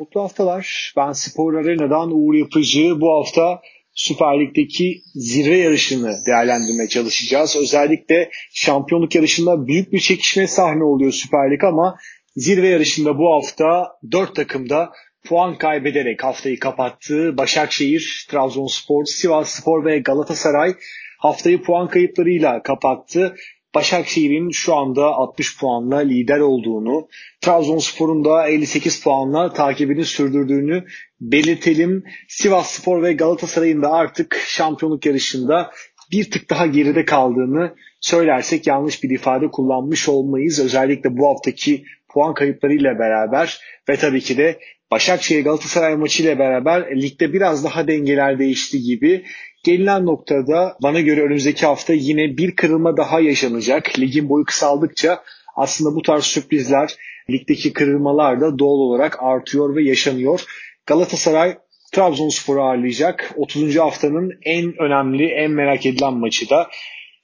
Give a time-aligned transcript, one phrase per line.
[0.00, 0.92] Mutlu haftalar.
[0.96, 3.00] Ben Spor Arena'dan Uğur Yapıcı.
[3.00, 3.60] Bu hafta
[3.94, 7.56] Süper Lig'deki zirve yarışını değerlendirmeye çalışacağız.
[7.56, 11.98] Özellikle şampiyonluk yarışında büyük bir çekişme sahne oluyor Süper Lig ama
[12.36, 14.90] zirve yarışında bu hafta 4 takımda
[15.24, 17.36] puan kaybederek haftayı kapattı.
[17.36, 20.74] Başakşehir, Trabzonspor, Sivasspor ve Galatasaray
[21.18, 23.36] haftayı puan kayıplarıyla kapattı.
[23.74, 27.08] Başakşehir'in şu anda 60 puanla lider olduğunu,
[27.40, 30.84] Trabzonspor'un da 58 puanla takibini sürdürdüğünü
[31.20, 32.04] belirtelim.
[32.28, 35.70] Sivas Spor ve Galatasaray'ın da artık şampiyonluk yarışında
[36.12, 40.60] bir tık daha geride kaldığını söylersek yanlış bir ifade kullanmış olmayız.
[40.60, 44.58] Özellikle bu haftaki puan kayıplarıyla beraber ve tabii ki de
[44.90, 49.24] Başakşehir Galatasaray maçı ile beraber ligde biraz daha dengeler değişti gibi.
[49.64, 53.98] Gelinen noktada bana göre önümüzdeki hafta yine bir kırılma daha yaşanacak.
[53.98, 55.22] Ligin boyu kısaldıkça
[55.56, 56.94] aslında bu tarz sürprizler
[57.30, 60.44] ligdeki kırılmalar da doğal olarak artıyor ve yaşanıyor.
[60.86, 61.58] Galatasaray
[61.92, 63.34] Trabzonspor'u ağırlayacak.
[63.36, 63.76] 30.
[63.76, 66.70] haftanın en önemli, en merak edilen maçı da.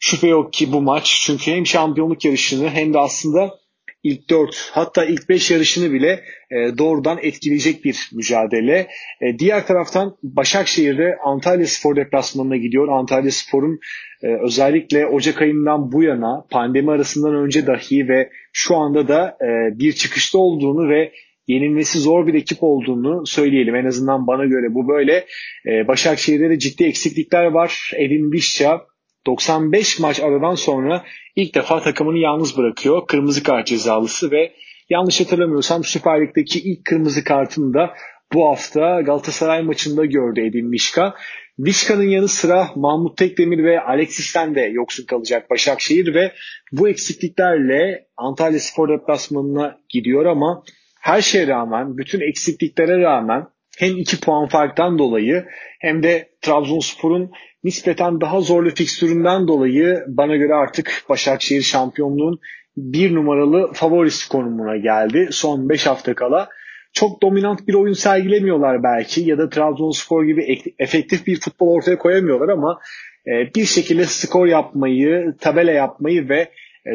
[0.00, 1.22] Şüphe yok ki bu maç.
[1.26, 3.58] Çünkü hem şampiyonluk yarışını hem de aslında
[4.06, 8.86] ilk 4 hatta ilk 5 yarışını bile e, doğrudan etkileyecek bir mücadele.
[9.20, 12.88] E, diğer taraftan Başakşehir'de Antalya Spor deplasmanına gidiyor.
[12.88, 13.78] Antalya Spor'un
[14.22, 19.78] e, özellikle Ocak ayından bu yana pandemi arasından önce dahi ve şu anda da e,
[19.78, 21.12] bir çıkışta olduğunu ve
[21.46, 23.74] yenilmesi zor bir ekip olduğunu söyleyelim.
[23.74, 25.26] En azından bana göre bu böyle.
[25.66, 27.90] E, Başakşehir'de de ciddi eksiklikler var.
[27.96, 28.80] Edin Vişça
[29.26, 31.04] 95 maç aradan sonra
[31.36, 33.06] ilk defa takımını yalnız bırakıyor.
[33.06, 34.52] Kırmızı kart cezalısı ve
[34.90, 37.94] yanlış hatırlamıyorsam Süper Lig'deki ilk kırmızı kartını da
[38.32, 41.14] bu hafta Galatasaray maçında gördü Edin Mişka.
[41.58, 46.32] Vişka'nın yanı sıra Mahmut Tekdemir ve Alexis'ten de yoksun kalacak Başakşehir ve
[46.72, 50.62] bu eksikliklerle Antalya Spor deplasmanına gidiyor ama
[51.00, 53.46] her şeye rağmen, bütün eksikliklere rağmen
[53.78, 55.44] hem 2 puan farktan dolayı
[55.80, 57.30] hem de Trabzonspor'un
[57.66, 62.40] nispeten daha zorlu fikstüründen dolayı bana göre artık Başakşehir şampiyonluğun
[62.76, 65.28] bir numaralı favorisi konumuna geldi.
[65.30, 66.48] Son 5 hafta kala
[66.92, 72.48] çok dominant bir oyun sergilemiyorlar belki ya da Trabzonspor gibi efektif bir futbol ortaya koyamıyorlar
[72.48, 72.80] ama
[73.26, 76.50] e, bir şekilde skor yapmayı, tabela yapmayı ve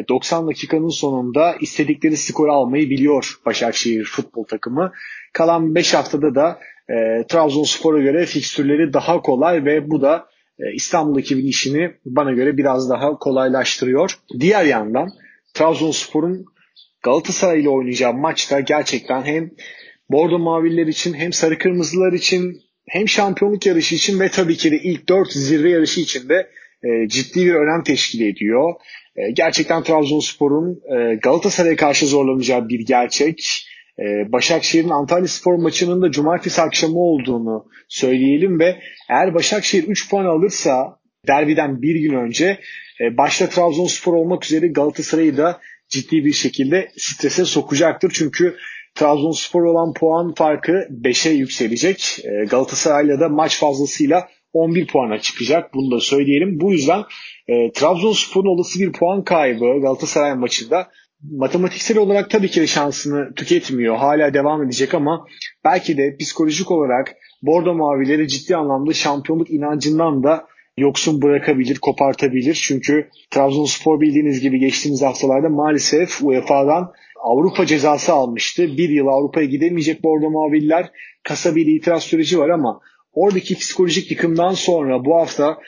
[0.08, 4.92] 90 e, dakikanın sonunda istedikleri skoru almayı biliyor Başakşehir futbol takımı.
[5.32, 10.31] Kalan 5 haftada da e, Trabzonspor'a göre fikstürleri daha kolay ve bu da
[10.74, 14.18] İstanbul ekibinin işini bana göre biraz daha kolaylaştırıyor.
[14.40, 15.08] Diğer yandan
[15.54, 16.44] Trabzonspor'un
[17.02, 19.50] Galatasaray ile oynayacağı maçta gerçekten hem
[20.10, 24.78] Bordo Maviller için hem Sarı Kırmızılar için hem şampiyonluk yarışı için ve tabii ki de
[24.78, 26.50] ilk 4 zirve yarışı için de
[26.84, 28.74] e, ciddi bir önem teşkil ediyor.
[29.16, 33.66] E, gerçekten Trabzonspor'un e, Galatasaray'a karşı zorlanacağı bir gerçek.
[33.98, 38.78] Ee, Başakşehir'in Antalya Spor maçının da cumartesi akşamı olduğunu söyleyelim ve
[39.10, 40.98] eğer Başakşehir 3 puan alırsa
[41.28, 42.58] derbiden bir gün önce
[43.00, 48.12] e, başta Trabzonspor olmak üzere Galatasaray'ı da ciddi bir şekilde strese sokacaktır.
[48.14, 48.56] Çünkü
[48.94, 50.72] Trabzonspor olan puan farkı
[51.02, 52.18] 5'e yükselecek.
[52.24, 55.74] E, Galatasaray'la da maç fazlasıyla 11 puana çıkacak.
[55.74, 56.60] Bunu da söyleyelim.
[56.60, 57.02] Bu yüzden
[57.48, 60.88] e, Trabzonspor'un olası bir puan kaybı Galatasaray maçında
[61.30, 63.96] matematiksel olarak tabii ki de şansını tüketmiyor.
[63.96, 65.26] Hala devam edecek ama
[65.64, 70.46] belki de psikolojik olarak Bordo Mavileri ciddi anlamda şampiyonluk inancından da
[70.76, 72.54] yoksun bırakabilir, kopartabilir.
[72.54, 78.62] Çünkü Trabzonspor bildiğiniz gibi geçtiğimiz haftalarda maalesef UEFA'dan Avrupa cezası almıştı.
[78.62, 80.90] Bir yıl Avrupa'ya gidemeyecek Bordo Maviller.
[81.22, 82.80] Kasa bir itiraz süreci var ama
[83.12, 85.58] oradaki psikolojik yıkımdan sonra bu hafta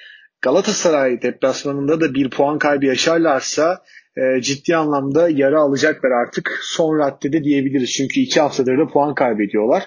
[0.43, 3.83] Galatasaray deplasmanında da bir puan kaybı yaşarlarsa
[4.17, 7.93] e, ciddi anlamda yara alacaklar artık son raddede diyebiliriz.
[7.93, 9.83] Çünkü iki haftadır da puan kaybediyorlar.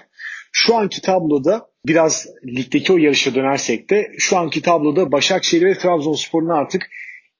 [0.52, 6.48] Şu anki tabloda biraz ligdeki o yarışa dönersek de şu anki tabloda Başakşehir ve Trabzonspor'un
[6.48, 6.90] artık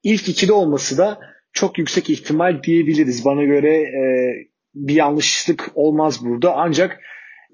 [0.02, 1.20] ilk ikide olması da
[1.52, 3.24] çok yüksek ihtimal diyebiliriz.
[3.24, 4.02] Bana göre e,
[4.74, 6.54] bir yanlışlık olmaz burada.
[6.56, 7.00] Ancak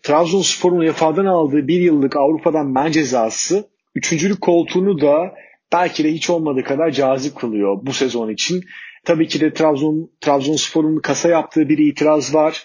[0.02, 5.34] Trabzonspor'un UEFA'dan aldığı bir yıllık Avrupa'dan men cezası üçüncülük koltuğunu da
[5.72, 8.64] belki de hiç olmadığı kadar cazip kılıyor bu sezon için.
[9.04, 12.64] Tabii ki de Trabzon Trabzonspor'un kasa yaptığı bir itiraz var.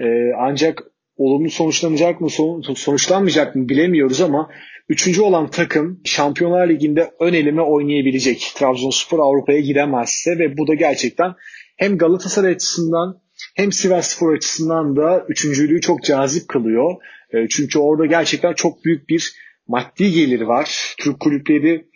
[0.00, 0.04] Ee,
[0.38, 0.82] ancak
[1.16, 2.28] olumlu sonuçlanacak mı
[2.76, 4.50] sonuçlanmayacak mı bilemiyoruz ama
[4.88, 8.52] üçüncü olan takım Şampiyonlar Ligi'nde ön elime oynayabilecek.
[8.56, 11.34] Trabzonspor Avrupa'ya gidemezse ve bu da gerçekten
[11.76, 13.20] hem Galatasaray açısından
[13.56, 16.94] hem Sivasspor açısından da üçüncülüğü çok cazip kılıyor.
[17.34, 19.32] Ee, çünkü orada gerçekten çok büyük bir
[19.68, 20.94] maddi gelir var.
[20.98, 21.87] Türk kulüpleri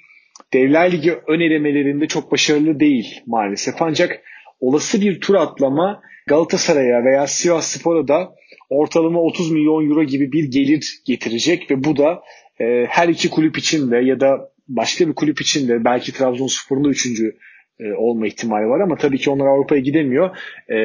[0.55, 3.83] Devler Ligi ön elemelerinde çok başarılı değil maalesef.
[3.83, 4.23] Ancak
[4.61, 8.35] olası bir tur atlama Galatasaray'a veya Sivas Spor'a da
[8.71, 12.23] ortalama 30 milyon euro gibi bir gelir getirecek ve bu da
[12.61, 16.85] e, her iki kulüp için de ya da başka bir kulüp için de belki Trabzonspor'un
[16.85, 17.37] da üçüncü
[17.81, 20.37] e, olma ihtimali var ama tabii ki onlar Avrupa'ya gidemiyor.
[20.71, 20.77] E,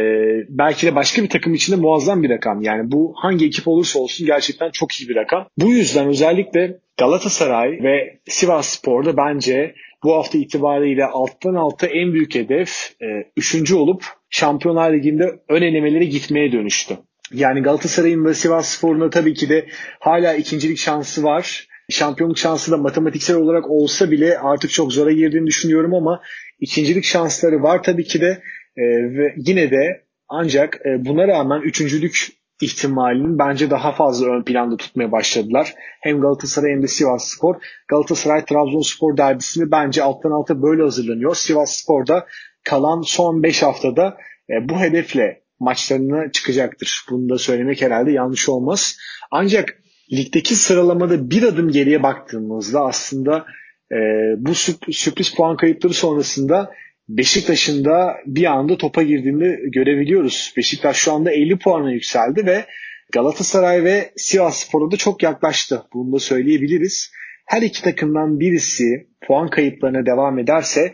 [0.50, 2.62] belki de başka bir takım için de muazzam bir rakam.
[2.62, 5.48] Yani bu hangi ekip olursa olsun gerçekten çok iyi bir rakam.
[5.58, 12.36] Bu yüzden özellikle Galatasaray ve Sivas Spor'da bence bu hafta itibariyle alttan alta en büyük
[12.36, 13.06] hedef e,
[13.38, 16.98] üçüncü olup Şampiyonlar Ligi'nde ön elemelere gitmeye dönüştü.
[17.34, 19.66] Yani Galatasaray'ın ve Sivas Spor'un tabii ki de
[20.00, 21.68] hala ikincilik şansı var.
[21.90, 26.22] Şampiyonluk şansı da matematiksel olarak olsa bile artık çok zora girdiğini düşünüyorum ama
[26.60, 28.42] ikincilik şansları var tabii ki de
[28.78, 28.84] e,
[29.18, 32.28] ve yine de ancak e, buna rağmen üçüncülük
[32.62, 35.74] ihtimalini bence daha fazla ön planda tutmaya başladılar.
[36.02, 37.56] Hem Galatasaray hem de Sivas Spor.
[37.88, 41.36] Galatasaray Trabzonspor derbisini bence alttan alta böyle hazırlanıyor.
[41.36, 42.06] Sivas Spor
[42.64, 44.18] kalan son 5 haftada
[44.50, 47.06] e, bu hedefle maçlarına çıkacaktır.
[47.10, 48.98] Bunu da söylemek herhalde yanlış olmaz.
[49.32, 49.82] Ancak
[50.12, 53.46] ligdeki sıralamada bir adım geriye baktığımızda aslında
[53.92, 53.98] e,
[54.38, 54.56] bu
[54.92, 56.72] sürpriz puan kayıpları sonrasında
[57.10, 60.54] Beşiktaş'ın da bir anda topa girdiğini görebiliyoruz.
[60.58, 62.66] Beşiktaş şu anda 50 puana yükseldi ve
[63.14, 65.84] Galatasaray ve Sivas Spor'a da çok yaklaştı.
[65.94, 67.12] Bunu da söyleyebiliriz.
[67.46, 70.94] Her iki takımdan birisi puan kayıplarına devam ederse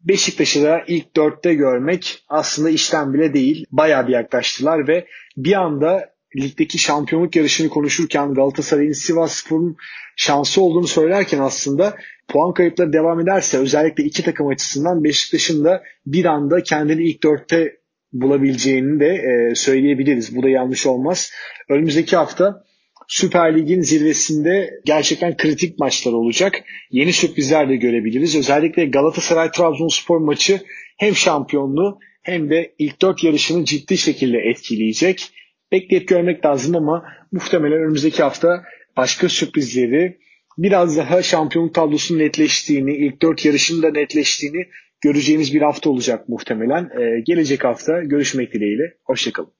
[0.00, 3.64] Beşiktaş'ı da ilk dörtte görmek aslında işten bile değil.
[3.70, 5.06] Bayağı bir yaklaştılar ve
[5.36, 9.76] bir anda ligdeki şampiyonluk yarışını konuşurken Galatasaray'ın Sivas Spor'un
[10.16, 11.96] şansı olduğunu söylerken aslında
[12.28, 17.76] puan kayıpları devam ederse özellikle iki takım açısından Beşiktaş'ın da bir anda kendini ilk dörtte
[18.12, 20.36] bulabileceğini de e, söyleyebiliriz.
[20.36, 21.32] Bu da yanlış olmaz.
[21.68, 22.64] Önümüzdeki hafta
[23.08, 26.64] Süper Lig'in zirvesinde gerçekten kritik maçlar olacak.
[26.90, 28.36] Yeni sürprizler de görebiliriz.
[28.36, 30.60] Özellikle Galatasaray-Trabzonspor maçı
[30.96, 35.30] hem şampiyonluğu hem de ilk dört yarışını ciddi şekilde etkileyecek.
[35.74, 38.64] Bekleyip görmek lazım ama muhtemelen önümüzdeki hafta
[38.96, 40.18] başka sürprizleri
[40.58, 44.66] biraz daha şampiyonluk tablosunun netleştiğini, ilk dört yarışın da netleştiğini
[45.00, 46.90] göreceğimiz bir hafta olacak muhtemelen.
[47.00, 48.82] Ee, gelecek hafta görüşmek dileğiyle.
[49.04, 49.54] Hoşçakalın.